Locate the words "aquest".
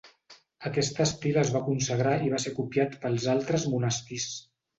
0.69-1.01